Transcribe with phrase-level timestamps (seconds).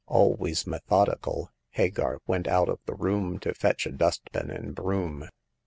[0.07, 5.29] Always methodical, Hagar went out of the room to fetch a dust pan and broom.